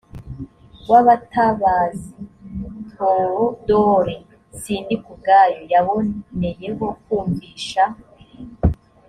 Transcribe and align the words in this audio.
w 0.89 0.91
abatabazi 1.01 2.11
th 2.89 2.97
odore 3.11 4.15
sindikubwabo 4.61 5.57
yaboneyeho 5.73 6.87
kumvisha 7.03 7.83